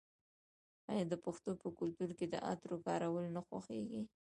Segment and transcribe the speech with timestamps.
[0.91, 4.01] آیا د پښتنو په کلتور کې د عطرو کارول نه خوښیږي؟